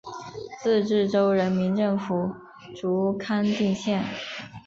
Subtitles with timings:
[0.63, 2.35] 自治州人民政府
[2.75, 4.03] 驻康定县。